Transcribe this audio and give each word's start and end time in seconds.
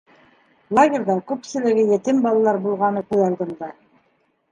Лагерҙа 0.77 1.17
күпселеге 1.31 1.83
етем 1.89 2.21
балалар 2.23 2.59
булғаны 2.65 3.05
күҙ 3.13 3.23
алдымда. 3.27 3.71